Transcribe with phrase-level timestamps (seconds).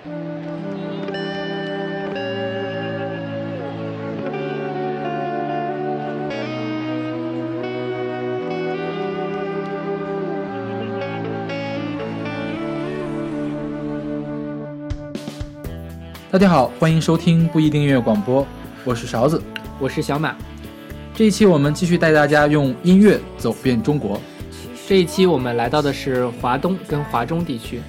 [0.00, 0.06] 大
[16.38, 18.46] 家好，欢迎收听不一定音乐广播，
[18.84, 19.42] 我是勺子，
[19.80, 20.36] 我是小马。
[21.12, 24.20] 这一期我们继续带大家用音乐走遍中国。
[24.86, 27.80] 这一期我们来到的是华东跟华中地区。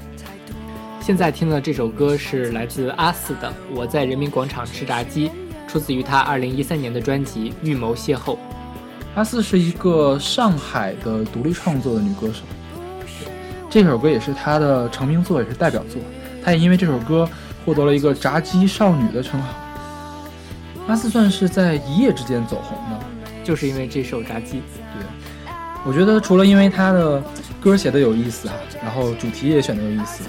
[1.10, 5.28] 现在听的这首歌是来自阿四的《我在人民广场吃炸鸡》，
[5.68, 8.36] 出自于他二零一三年的专辑《预谋邂逅》。
[9.16, 12.44] 阿四是一个上海的独立创作的女歌手，
[13.72, 16.00] 这首歌也是她的成名作，也是代表作。
[16.46, 17.28] 她也因为这首歌。
[17.66, 19.50] 获得了一个“炸鸡少女”的称号，
[20.88, 23.04] 阿四算是在一夜之间走红的，
[23.44, 24.62] 就是因为这首炸鸡。
[24.78, 25.04] 对，
[25.84, 27.22] 我觉得除了因为她的
[27.60, 28.54] 歌写的有意思啊，
[28.84, 30.24] 然后主题也选的有意思，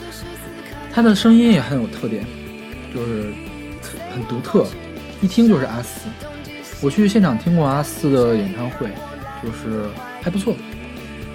[0.92, 2.24] 他的声音也很有特点，
[2.94, 3.32] 就是
[4.12, 4.66] 很独特，
[5.20, 6.08] 一听就是阿四。
[6.82, 8.88] 我去现场听过阿四的演唱会，
[9.42, 9.84] 就是
[10.22, 10.54] 还不错，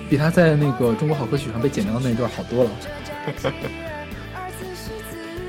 [0.10, 2.70] 比他在那个《中国好歌曲》上被剪掉的那一段好多了。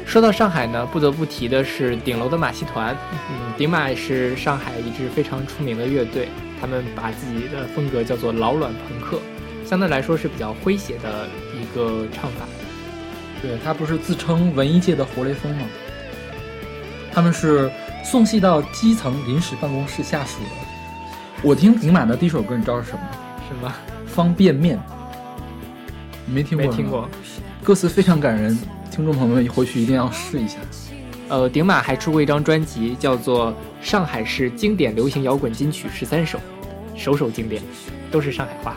[0.07, 2.97] 说到上海呢，不得不提的是顶楼的马戏团。
[3.31, 6.29] 嗯，顶马是上海一支非常出名的乐队，
[6.61, 9.19] 他们把自己的风格叫做老卵朋克，
[9.65, 12.47] 相对来说是比较诙谐的一个唱法。
[13.43, 15.63] 对他不是自称文艺界的活雷锋吗？
[17.13, 17.71] 他们是
[18.05, 20.51] 送戏到基层临时办公室下属的。
[21.43, 23.01] 我听顶马的第一首歌，你知道是什么？
[23.49, 23.73] 什么？
[24.07, 24.79] 方便面。
[26.27, 26.67] 没听过？
[26.67, 27.09] 没听过。
[27.63, 28.59] 歌词非常感人。
[28.91, 30.57] 听众朋友们回去一定要试一下。
[31.29, 36.39] 呃，顶马还出过一张专辑，叫做《上海市经典流行摇滚金曲十三首》，
[36.97, 37.63] 首首经典，
[38.11, 38.77] 都是上海话。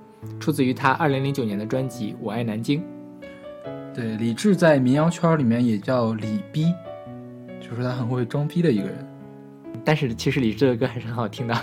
[0.39, 2.79] 出自于他二零零九年的专辑《我爱南京》。
[3.93, 6.73] 对，李志在民谣圈里面也叫李逼，
[7.59, 9.07] 就是他很会装逼的一个人。
[9.83, 11.55] 但是其实李志的歌还是很好听的。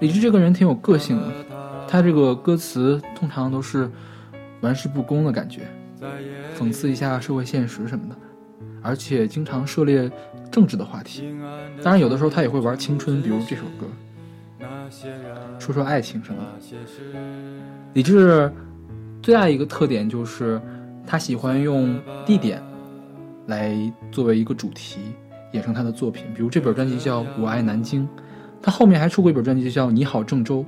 [0.00, 1.30] 李志这个人挺有个性的，
[1.88, 3.90] 他这个歌词通常都是
[4.60, 5.62] 玩世不恭的感觉，
[6.58, 8.16] 讽刺一下社会现实什么的，
[8.82, 10.10] 而且经常涉猎
[10.50, 11.32] 政治的话题。
[11.82, 13.86] 当然，有的时候他也会玩青春，比如这首歌。
[15.58, 16.76] 说说爱情什么的。
[17.94, 18.50] 李志
[19.22, 20.60] 最大一个特点就是，
[21.06, 22.62] 他喜欢用地点
[23.46, 23.76] 来
[24.10, 25.00] 作为一个主题，
[25.52, 26.24] 演成他的作品。
[26.34, 28.02] 比如这本专辑叫《我爱南京》，
[28.60, 30.60] 他后面还出过一本专辑叫《你好郑州》。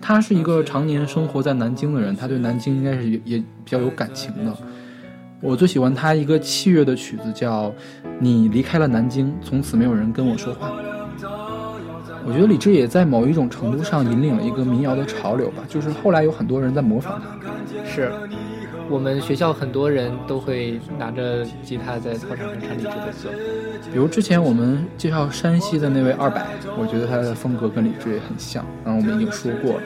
[0.00, 4.56] 他是一个常年生活在南京的人，他对南京应该是也也比较有感情的。
[5.42, 7.68] 我最喜欢他一个器乐的曲子叫
[8.18, 10.70] 《你离开了南京，从此没有人跟我说话》。
[12.26, 17.28] 我觉得李志也在某一种程度上引领了一个民谣的潮流吧，就是后来有很多人在模仿他。
[17.84, 18.12] 是
[18.88, 23.30] 我们学校很多人都会拿着吉他在操场上唱李志的歌，
[23.92, 26.46] 比如之前我们介绍山西的那位二百，
[26.78, 29.82] 我觉得他的风格跟李志也很像，然后我们已经说过了。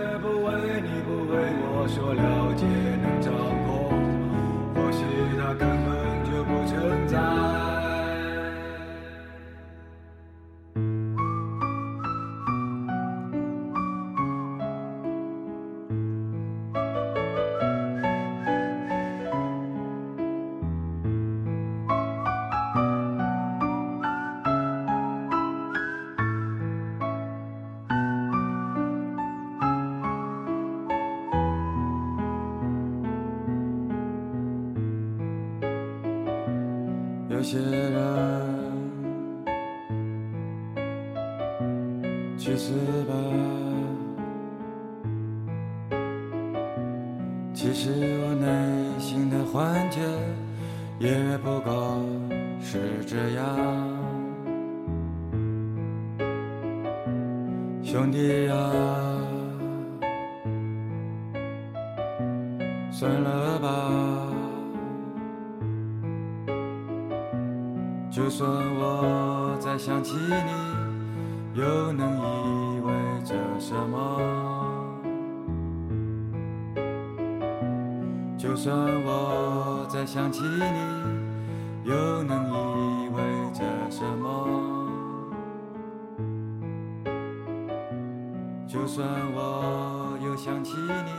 [88.75, 91.13] 就算我又想起你，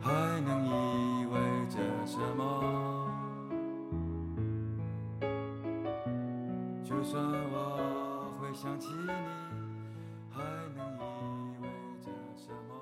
[0.00, 0.10] 还
[0.46, 1.38] 能意味
[1.68, 1.76] 着
[2.06, 3.06] 什么？
[6.82, 7.22] 就算
[7.52, 9.08] 我会想起你，
[10.32, 10.42] 还
[10.74, 11.02] 能意
[11.60, 11.68] 味
[12.00, 12.72] 着什么？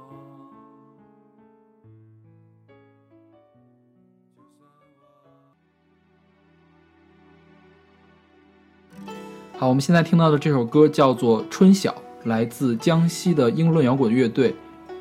[9.59, 11.91] 好，我们现在听到的这首歌叫做《春晓》，
[12.25, 14.55] 来自江西的英伦摇滚乐队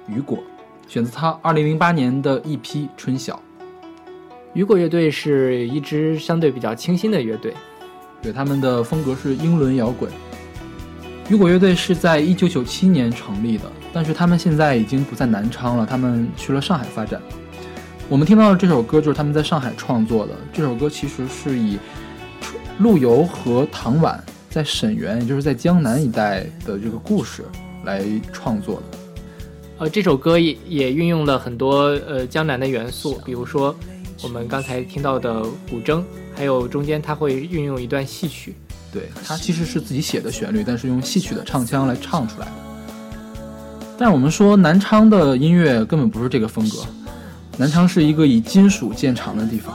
[0.07, 0.39] 雨果，
[0.87, 2.59] 选自他2008年的 EP
[2.97, 3.35] 《春晓》。
[4.53, 7.53] 雨果乐队是一支相对比较清新的乐队，
[8.21, 10.11] 对，他们的风格是英伦摇滚。
[11.29, 17.21] 雨果乐队是在1997年成立的，但是他们现在已经不在南昌了，他们去了上海发展。
[18.09, 20.33] 我们听到的这首歌就是他们在上海创作的。
[20.51, 21.79] 这首歌其实是以
[22.79, 24.21] 陆游和唐婉
[24.51, 27.43] 在沈园，也就是在江南一带的这个故事
[27.85, 28.03] 来
[28.33, 28.99] 创作的。
[29.79, 33.73] 呃，这首歌也也运用了很多呃江南的元素，比如说
[34.21, 36.03] 我们刚才听到的古筝，
[36.35, 38.53] 还有中间它会运用一段戏曲。
[38.91, 42.51] 对，它其实是自己写的旋律，但是用戏曲的唱腔来唱出来的。
[43.97, 46.79] 但是我们说南昌的音乐根本不是这个风格，
[47.57, 49.73] 南昌是一个以金属见长的地方。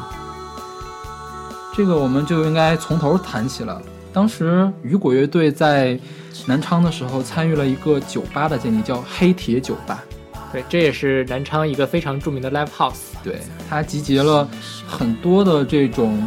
[1.74, 3.80] 这个我们就应该从头谈起了。
[4.16, 6.00] 当时雨果乐队在
[6.46, 10.02] 南昌的时候，参与了一个酒吧的建立，叫黑铁酒吧。
[10.50, 13.12] 对，这也是南昌一个非常著名的 live house。
[13.22, 14.48] 对，它集结了
[14.88, 16.26] 很多的这种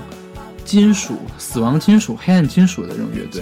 [0.63, 3.41] 金属、死亡金属、黑暗金属的这种乐队。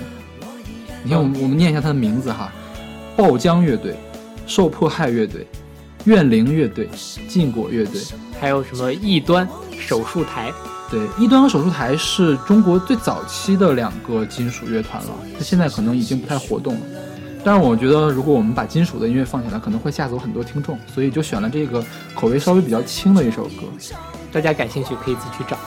[1.03, 2.49] 你看，我们我们念一下它的名字哈：
[3.17, 3.97] 爆浆乐队、
[4.45, 5.45] 受迫害乐队、
[6.05, 6.87] 怨灵乐队、
[7.27, 8.01] 禁果乐队，
[8.39, 9.45] 还有什么异端
[9.77, 10.53] 手术台。
[10.89, 16.81] 对，一端和手术台是中国最早期的两个金属乐团了，它现在可能已经不太活动了。
[17.43, 23.63] 但是我觉得，如果我们把金属的音乐放起来，可能会吓走很多听众，所以就选了这个口味稍微比较轻的一首歌。
[24.31, 25.57] 大家感兴趣可以自己去找。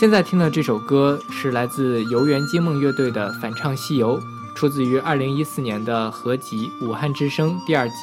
[0.00, 4.18] 现在听的这首歌是来自游园惊梦乐队的反唱《西游》，
[4.54, 7.94] 出自于二零一四年的合集《武汉之声》第二集。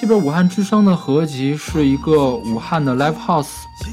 [0.00, 3.50] 这本《武汉之声》的合集是一个武汉的 live house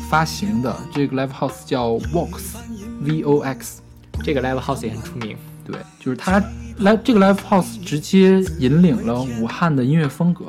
[0.08, 3.82] 发行的，这个 live house 叫 Vox，V O X。
[4.24, 5.36] 这个 live house 也很出名。
[5.66, 6.42] 对，就是它
[6.78, 10.46] 来这个 live house 直接引领了武汉的音乐风格。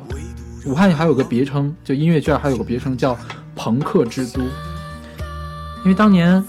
[0.65, 3.17] 武汉还有个别称，就音乐圈还有个别称叫
[3.57, 4.41] 朋克之都，
[5.83, 6.43] 因为当年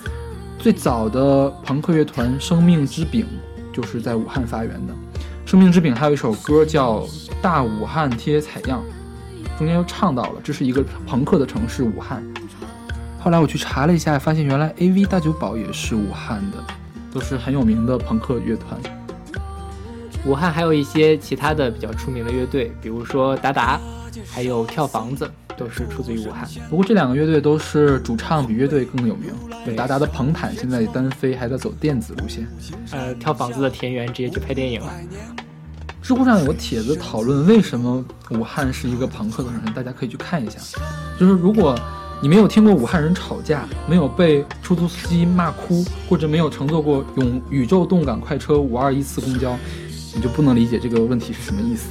[0.58, 3.26] 最早的朋克乐团生命之饼
[3.72, 4.94] 就是在武汉发源的。
[5.46, 7.00] 生命之饼还有一首歌叫
[7.40, 8.82] 《大武汉贴采样》，
[9.58, 12.22] 中间又唱到了这是一个朋克的城市武汉。
[13.18, 16.58] 后来我去查了一下，发现原来 AV 大酒保也是武汉的，
[17.12, 18.78] 都是很有名的朋克乐团。
[20.26, 23.80] 武汉还有一些其他的比较出名的乐队，比如说达达，
[24.30, 26.48] 还有跳房子，都是出自于武汉。
[26.68, 29.32] 不过这两个乐队都是主唱比乐队更有名。
[29.64, 32.46] 对达达的彭坦现在单飞，还在走电子路线。
[32.90, 34.92] 呃，跳房子的田园直接去拍电影了。
[36.02, 40.58] 知乎上有个帖子讨论为什么武汉是一个朋克的城市，大家可以去看一下。
[41.18, 41.78] 就是如果
[42.20, 49.56] 你没有听过武汉人吵架，没有被出租司机骂哭，或者没有乘坐过永宇宙动感快车五二一次公交，
[50.12, 51.86] 你就不能理解这个问题是什么意思。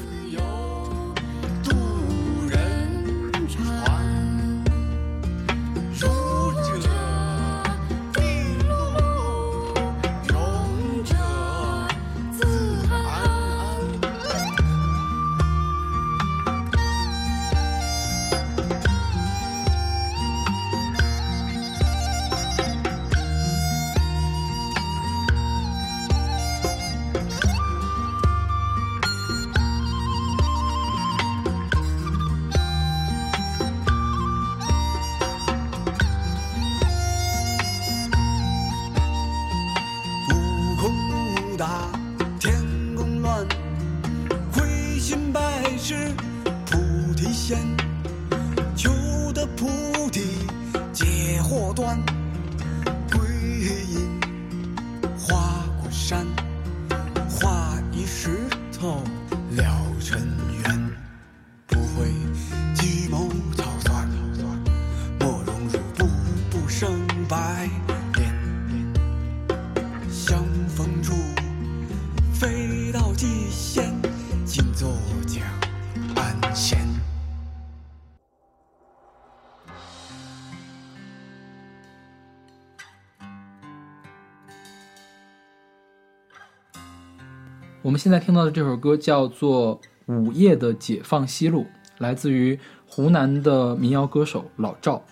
[87.84, 89.80] 我们现在听到的这首歌叫做
[90.14, 91.62] 《午夜的解放西路》，
[91.98, 95.04] 来自于湖南的民谣歌手老赵。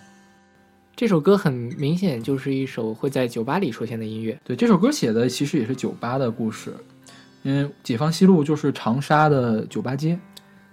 [0.95, 4.39] 这首歌很明显就是一首会在酒吧里出现的音乐。
[4.43, 6.71] 对，这首歌写的其实也是酒吧的故事，
[7.41, 10.19] 因为解放西路就是长沙的酒吧街。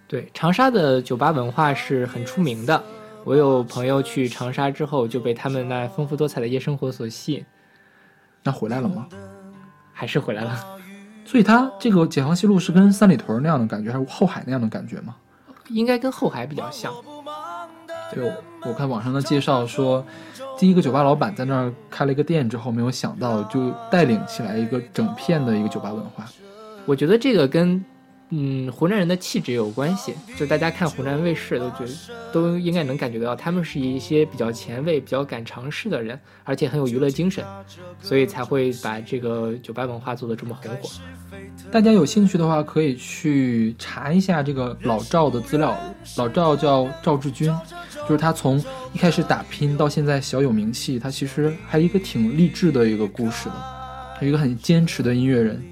[0.06, 2.84] 对，长沙的酒吧文化是很出名的。
[3.24, 7.42] 我有朋友去长沙之后就被他们那丰富多彩的夜生活所吸引。
[8.42, 9.08] 那回来了吗？
[9.94, 10.75] 还是回来了。
[11.26, 15.16] 所以它这个解放西路是跟三里屯那样的感觉，还是后海那样的感觉吗？
[15.68, 16.92] 应该跟后海比较像。
[18.14, 20.06] 对，我看网上的介绍说，
[20.56, 26.24] 第一个酒吧老板在那儿开了一个店之后，没有想到就带领起来一个整片的一个酒吧文化。
[26.84, 27.84] 我觉得这个跟
[28.30, 31.92] 嗯湖南人的气质有关系，就大家看湖南卫视都觉得
[32.32, 37.44] 都应该能感觉到，他们是一些比较前卫、比较敢尝试的人，而且很有娱乐精神，
[38.00, 40.90] 所以才会把这个酒吧文化做得这么红火。
[41.70, 45.78] 大家有兴趣的话，可以去查一下这个老赵的资料。
[46.16, 47.52] 老赵叫赵志军，
[48.08, 48.58] 就是他从
[48.92, 55.62] 一开始打拼到现在小有名气，他其实还一个挺励志的一个故事的，一个很坚持的音乐人。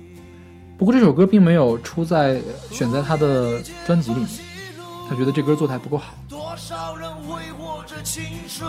[0.76, 4.28] 不过这首歌并没有出在选在他的专辑里面，
[5.08, 6.14] 他觉得这歌做的还不够好。
[6.28, 8.68] 多少人挥霍着青春，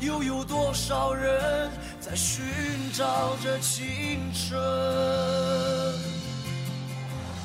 [0.00, 1.70] 又有多少人
[2.00, 2.44] 在寻
[2.92, 4.58] 找着青春？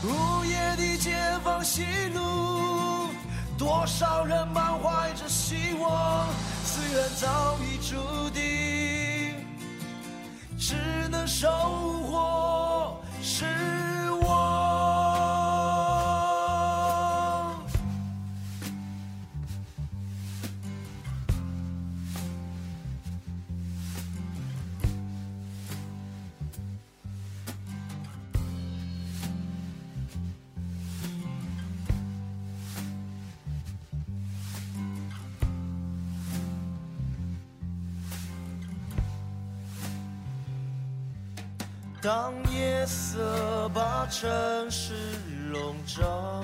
[0.03, 1.12] 午夜的解
[1.43, 3.10] 放西路，
[3.58, 6.27] 多少人满怀着希望，
[6.65, 7.95] 虽然早已注
[8.32, 9.36] 定，
[10.58, 10.75] 只
[11.10, 11.47] 能收
[12.10, 13.45] 获是
[42.03, 44.29] 当夜色把城
[44.69, 44.93] 市
[45.53, 46.43] 笼罩，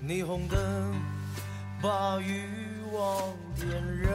[0.00, 0.60] 霓虹灯
[1.82, 2.46] 把欲
[2.92, 3.20] 望
[3.56, 3.68] 点
[4.02, 4.12] 燃。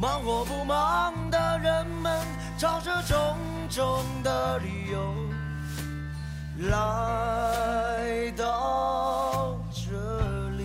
[0.00, 3.36] 忙或不忙的人们，找着种
[3.68, 5.14] 种的理由
[6.70, 10.64] 来到这里。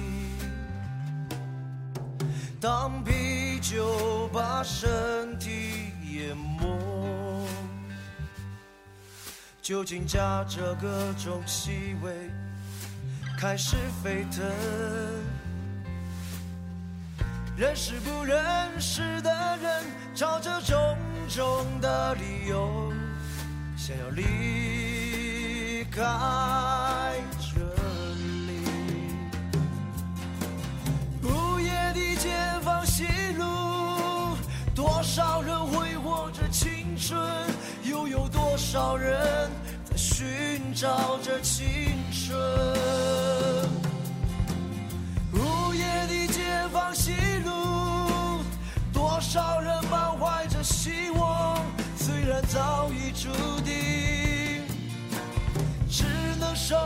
[2.61, 3.85] 当啤酒
[4.59, 7.47] 把身体淹没，
[9.61, 12.29] 酒精夹着各种气味
[13.39, 14.43] 开始沸腾。
[17.55, 18.37] 认识不认
[18.81, 20.97] 识的人，找着种
[21.29, 22.91] 种的理由，
[23.77, 27.18] 想要离开。
[35.09, 37.19] 少人挥霍着青春，
[37.83, 39.49] 又有多少人
[39.83, 41.65] 在寻找着青
[42.11, 42.37] 春？
[45.33, 48.43] 午夜的解放西路，
[48.93, 51.57] 多少人满怀着希望，
[51.97, 53.29] 虽然早已注
[53.61, 54.61] 定，
[55.89, 56.05] 只
[56.39, 56.77] 能守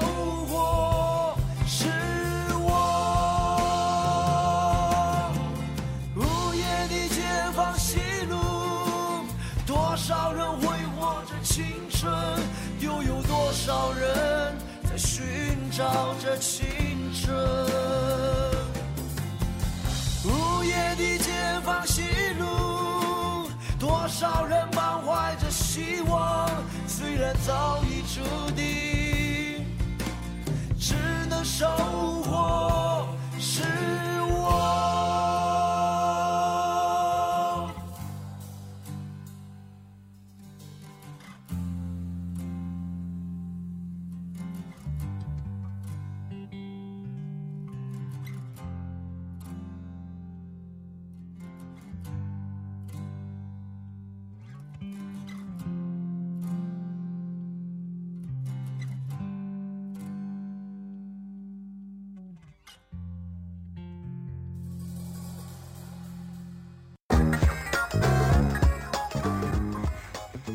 [13.65, 16.65] 少人在寻找着青
[17.13, 17.33] 春？
[20.25, 21.31] 午夜的解
[21.63, 22.01] 放西
[22.37, 23.49] 路，
[23.79, 26.49] 多少人满怀着希望，
[26.89, 29.65] 虽然早已注定，
[30.77, 30.95] 只
[31.29, 31.65] 能收
[32.23, 33.07] 获
[33.39, 33.61] 失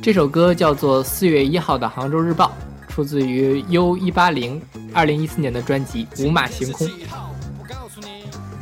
[0.01, 2.53] 这首歌叫做《四月一号的杭州日报》，
[2.93, 4.61] 出自于 U 一八零
[4.93, 6.87] 二零一四年的专辑《五马行空》。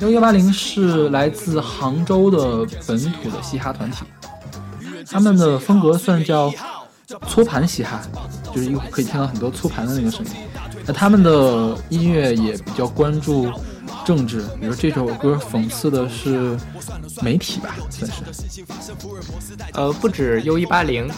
[0.00, 4.04] U 幺八零是来自杭州的本土的嘻哈团体，
[5.10, 6.52] 他们的风格算叫
[7.28, 8.00] 搓盘嘻哈，
[8.52, 10.32] 就是一会可以听到很多搓盘的那个声音。
[10.86, 13.50] 那他们的音乐也比较关注
[14.06, 16.56] 政治，比如这首歌讽刺的是
[17.22, 18.22] 媒体吧，算是。
[19.72, 21.10] 呃，不止 U 一八零，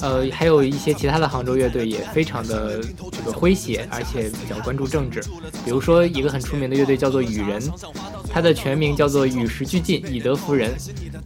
[0.00, 2.80] 呃，还有一些其他的杭州乐队也非常的
[3.10, 5.20] 这个诙谐，而且比较关注政治。
[5.64, 7.60] 比如说一个很出名的乐队叫做雨人，
[8.36, 10.74] 他的全名叫做与时俱进以德服人，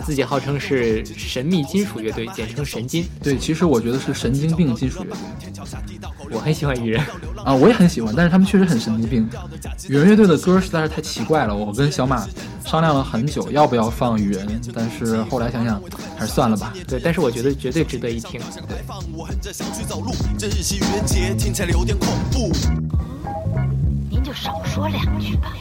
[0.06, 3.04] 自己号称是神秘金属乐队，简称神金。
[3.20, 5.18] 对，其实我觉得是神经病金属乐队
[6.30, 7.04] 我很喜欢雨人，
[7.44, 9.28] 啊，我也很喜欢，但是他们确实很神经病。
[9.88, 12.24] 雨人乐队的歌实在是太奇怪了，我跟小马
[12.64, 15.82] 商量了很久，要不要放雨人，但是后来想想
[16.16, 16.72] 还是算了吧。
[16.86, 18.40] 对，但是我觉得绝对值得一听。
[18.86, 22.52] 放我哼着小曲走路，这日系愚人节听起来有点恐怖。
[24.08, 25.52] 您就少说两句吧。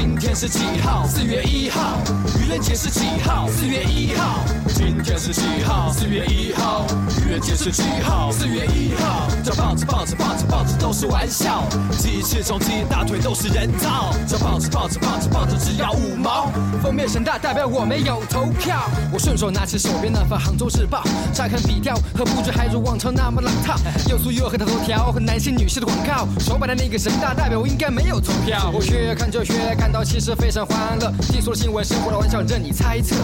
[0.00, 1.06] 今天是几号？
[1.06, 1.98] 四月一号。
[2.40, 3.46] 愚人节是几号？
[3.48, 4.42] 四月一号。
[4.68, 5.92] 今天是几号？
[5.92, 6.86] 四月一号。
[7.22, 8.32] 愚人节是几号？
[8.32, 9.28] 四月一号。
[9.44, 11.64] 这报纸报纸报纸报纸都是玩笑，
[11.98, 14.14] 鸡翅中鸡大腿都是人造。
[14.26, 16.50] 这报纸报纸报纸报纸只要五毛。
[16.82, 18.80] 封面神大代表我没有投票。
[19.12, 21.02] 我顺手拿起手边那份《杭州日报》，
[21.36, 26.26] 乍看笔调和布置还如往常那么老套，又粗又黑的头条和男性女性的广告。
[26.40, 28.70] 手把的那个神大代表我应该没有投票。
[28.72, 33.16] 我越看就越看感到其实非常欢乐，听说新闻，生活的玩笑任你猜测。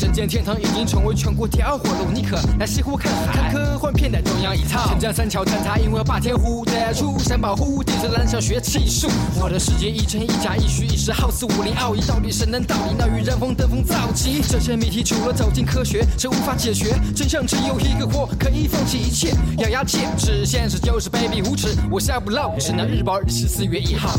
[0.00, 3.32] 人间天堂已经成为全国第二火炉，你可来西湖看海。
[3.32, 9.10] 看科幻片的中央一套，千江三桥坍塌，因为霸天虎的出山保护，地质蓝翔学技术。
[9.40, 12.94] 我的世界一真一假，一虚一实，好似武林奥义，到底谁能道理？
[12.96, 16.94] 那与人逢登峰造极，这些谜题除了走进科学，是无法解决。
[17.16, 21.76] 真相只有一个，我可以放弃一切，咬牙切齿，现实就是卑鄙无耻。
[21.90, 24.14] 我下不漏，是那日报日期四月一号，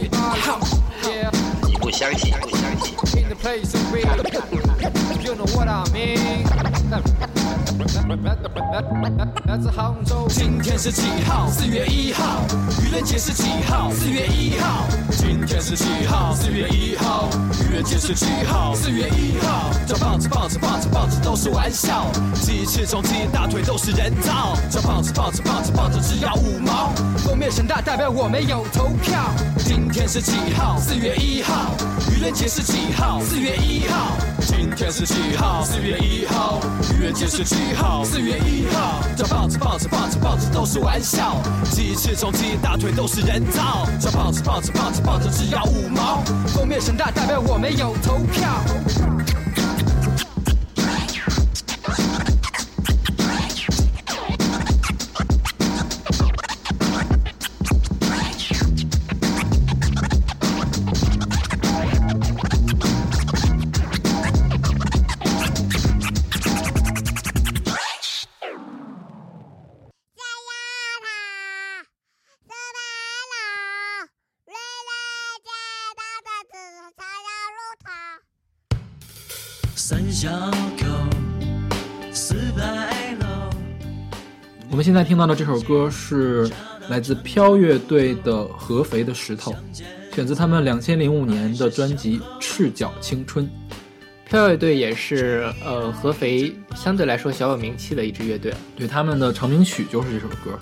[0.00, 2.94] 你不相信，不相信。
[3.20, 4.16] in the place of real.
[5.22, 6.44] You know what I mean?
[10.28, 11.48] 今天是几号？
[11.50, 12.42] 四月一号。
[12.82, 13.90] 愚人节是几号？
[13.90, 14.86] 四月一号。
[15.10, 16.34] 今天是几号？
[16.34, 17.28] 四月一号。
[17.60, 18.74] 愚人节是几号？
[18.74, 19.70] 四月一号。
[19.86, 24.56] 这报纸报纸报纸报纸都是玩笑，鸡翅中鸡大腿都是人造。
[24.70, 26.92] 这报纸报纸报纸报纸只要五毛。
[27.18, 29.30] 封面神大代表我没有投票。
[30.08, 30.78] 是几号？
[30.80, 31.76] 四月一号。
[32.10, 33.20] 愚人节是几号？
[33.20, 34.16] 四月一号。
[34.40, 35.62] 今天是几号？
[35.62, 36.58] 四月一号。
[36.94, 38.02] 愚人节是几号？
[38.02, 39.02] 四月一号。
[39.14, 41.36] 这报纸报纸报纸报纸都是玩笑，
[41.70, 43.86] 鸡翅中鸡大腿都是人造。
[44.00, 46.22] 这报纸报纸报纸报纸只要五毛。
[46.46, 48.64] 封面神大代表我没有投票。
[84.88, 86.50] 现在听到的这首歌是
[86.88, 89.52] 来自飘乐队的《合肥的石头》，
[90.14, 93.44] 选自他们两千零五年的专辑《赤脚青春》。
[94.24, 98.54] 飘乐队也是呃合肥相对来说小有名气的一支乐队。
[98.74, 100.58] 对，他们的成名曲就是这首歌。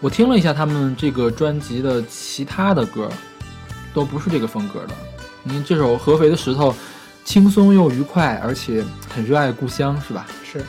[0.00, 3.08] 我听了一下他们这个专辑的其他的歌，
[3.94, 4.94] 都不是这个风格的。
[5.44, 6.72] 你看这首《合肥的石头》，
[7.24, 10.26] 轻松又愉快，而且很热爱故乡，是吧？
[10.44, 10.64] 是，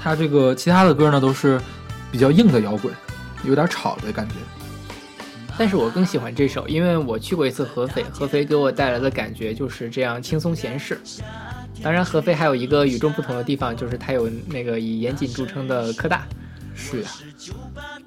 [0.00, 1.60] 他这个其他的歌呢，都是
[2.10, 2.92] 比较硬的摇滚，
[3.44, 4.34] 有点吵的感觉。
[5.58, 11.00] 但是我更喜欢这首，因为我去过一次合肥，合肥给我带来的感觉就是这样轻松闲适。
[11.82, 16.26] 当然，合肥还有一个与众不同的地方，就是它有那个以严谨著称的科大。
[16.76, 17.10] 是呀，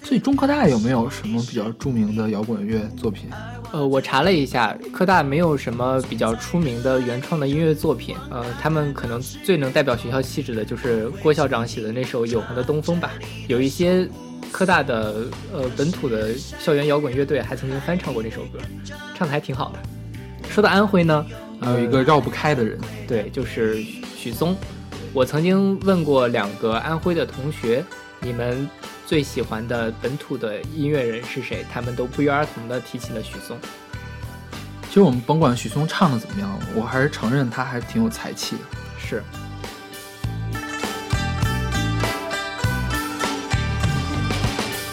[0.03, 3.27] 所以中科大有没有什么比较著名的摇滚乐作品？
[3.71, 8.15] 呃，我查了一下，科大没有什么比较出名的原创的音乐作品。
[8.29, 13.11] 呃，他们可能最能代表学校气质的就是郭校长写的那首《永恒的东风》吧。
[13.47, 14.07] 有一些
[14.51, 18.59] 科大的呃本土的校园摇滚乐队还曾经翻唱过这首歌，
[19.15, 19.79] 唱的还挺好的。
[20.49, 21.25] 说到安徽呢，
[21.59, 23.83] 还有一个绕不开的人，对，就是
[24.15, 24.55] 许嵩。
[25.11, 27.83] 我曾经问过两个安徽的同学，
[28.21, 28.69] 你们
[29.05, 31.65] 最喜欢的本土的音乐人是谁？
[31.71, 33.57] 他们都不约而同的提起了许嵩。
[34.87, 38.61] 其实我们甭管许嵩唱的怎么样，我还是承认他还是挺有才气的。
[38.97, 39.23] 是，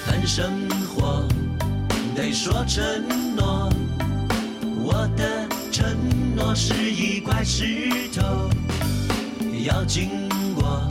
[0.07, 1.27] 谈生活
[2.15, 2.85] 得说承
[3.35, 3.69] 诺，
[4.85, 5.97] 我的承
[6.37, 8.49] 诺是一块石头，
[9.65, 10.87] 要经过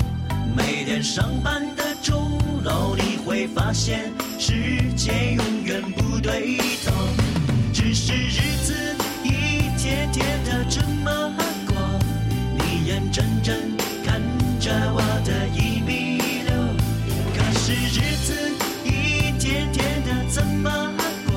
[0.56, 4.54] 每天上班的钟楼，你会发现世
[4.96, 6.92] 界永远不对头，
[7.74, 8.76] 只是日子
[9.24, 11.34] 一天天的这么
[11.66, 11.76] 过，
[12.60, 13.56] 你眼睁睁
[14.06, 14.22] 看
[14.60, 16.54] 着我的一米六。
[17.34, 18.52] 可是日子
[18.84, 20.70] 一天天的怎么
[21.26, 21.34] 过？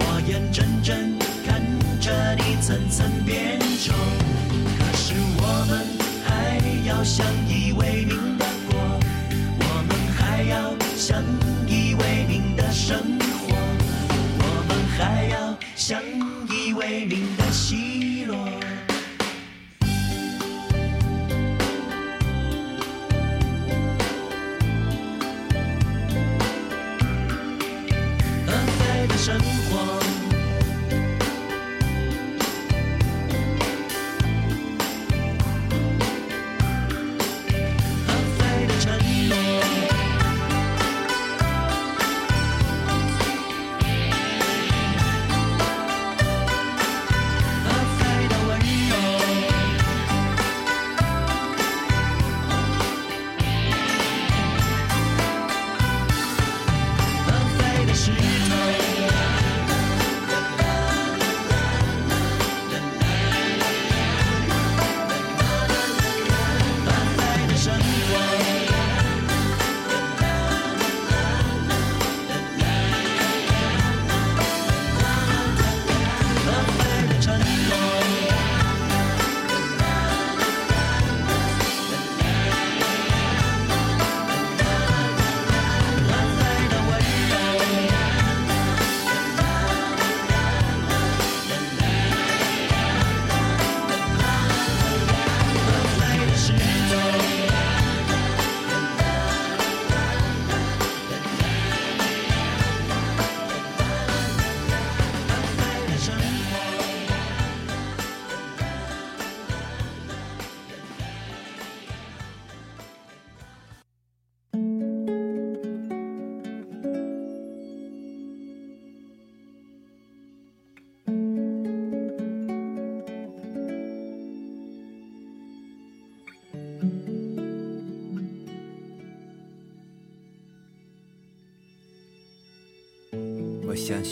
[0.00, 1.62] 我眼睁睁看
[2.00, 3.94] 着你层层变丑。
[4.80, 5.86] 可是我们
[6.24, 7.24] 还要相
[10.96, 11.22] 相
[11.66, 13.15] 依为命的生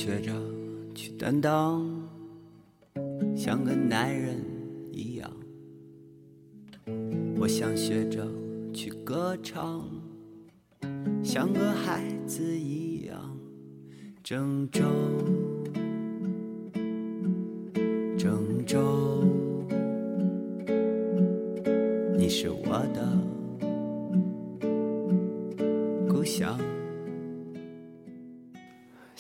[0.05, 0.35] 学着
[0.95, 1.83] 去担当，
[3.35, 4.39] 像个男人
[4.93, 5.33] 一样。
[7.39, 8.31] 我想学着
[8.71, 9.89] 去歌唱，
[11.23, 13.35] 像个孩子一样。
[14.23, 14.83] 郑州，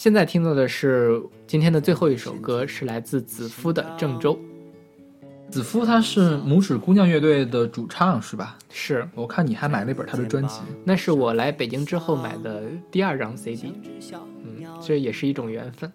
[0.04, 4.38] 现在听到的是今天的最后一首歌，是来自子夫的《郑州》。
[5.50, 8.58] 子夫他是拇指姑娘乐队的主唱是吧？
[8.68, 13.72] 是，我看你还买了一本他的专辑，那是我来北京之后买的第二张 CD。
[14.44, 15.90] 嗯，这也是一种缘分。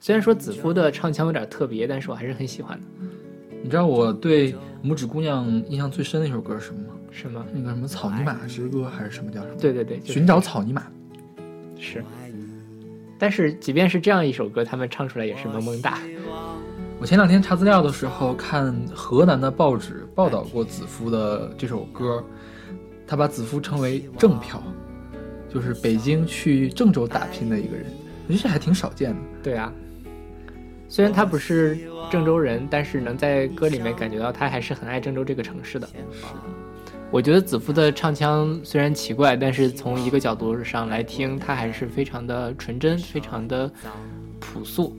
[0.00, 2.86] 虽然说子夫的唱腔有点特别，但是我还是很喜欢的。
[3.62, 6.94] 你知道我对拇指姑娘印象最深的一首歌是什么吗？
[7.12, 7.46] 什么？
[7.54, 9.54] 那个什么草泥马之歌还是什么叫什么？
[9.60, 10.82] 对对对，就是寻找草泥马。
[11.78, 12.04] 是。
[13.18, 15.98] 但是即便是这样一首歌，他们唱出来也是萌萌哒。
[17.00, 22.24] 我前两天查资料的时候，看河南的报纸报道过子夫的这首歌，
[23.06, 24.62] 他把子夫称为“郑漂”，
[25.52, 27.86] 就是北京去郑州打拼的一个人，
[28.26, 29.20] 我觉得这还挺少见的。
[29.42, 29.72] 对啊，
[30.88, 31.78] 虽然他不是
[32.10, 35.88] 郑州人，但是能在歌里面感觉到他还是很爱郑州这个城市的。
[37.14, 43.70] 我觉得子夫的唱腔虽然奇怪，但是从一个角度上来听，他还是非常的纯真，非常的
[44.40, 44.96] 朴素。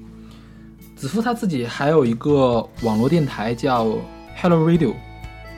[0.96, 3.98] 子夫他自己还有一个网络电台叫
[4.38, 4.94] Hello Radio，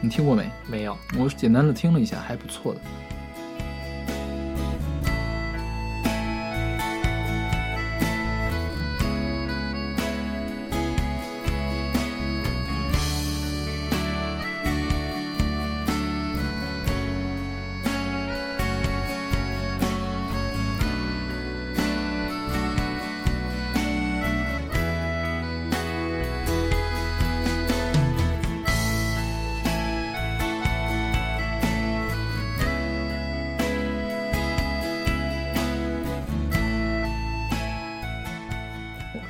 [0.01, 0.49] 你听过没？
[0.67, 2.81] 没有，我简单的听了一下，还不错的。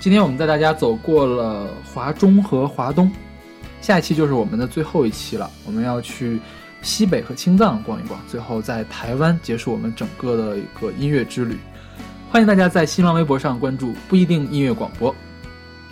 [0.07, 3.11] 今天我们带大家走过了华中和华东，
[3.81, 5.51] 下一期就是我们的最后一期了。
[5.65, 6.39] 我们要去
[6.81, 11.57] 西北和青藏逛一逛，最后在台湾结束我们整个的一个音乐之旅。
[12.31, 15.13] 欢迎大家在新浪微博上关注不一定音乐广播，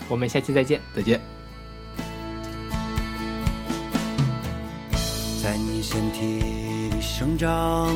[0.08, 0.80] 我们下期再见。
[0.96, 1.20] 再见。
[5.44, 6.40] 在你身体
[6.90, 7.94] 里生长，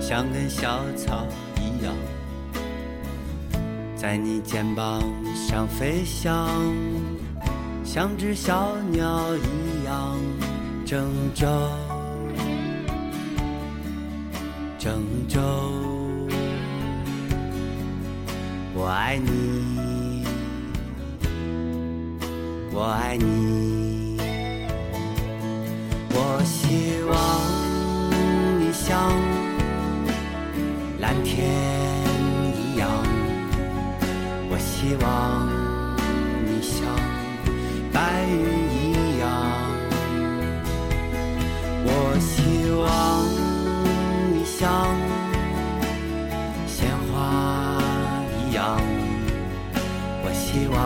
[0.00, 1.26] 像根小草
[4.00, 5.02] 在你肩膀
[5.34, 6.48] 上飞翔，
[7.84, 10.16] 像只小鸟一样
[10.86, 11.48] 郑州，
[14.78, 15.40] 郑州，
[18.72, 20.24] 我爱你，
[22.72, 24.16] 我爱你，
[26.10, 27.18] 我希望
[28.60, 29.12] 你像
[31.00, 31.97] 蓝天，
[34.88, 35.46] 希望
[36.46, 36.80] 你像
[37.92, 38.32] 白云
[38.72, 39.28] 一样，
[41.84, 42.88] 我希望
[44.32, 44.56] 你像
[46.66, 47.76] 鲜花
[48.32, 48.80] 一样，
[50.24, 50.76] 我希望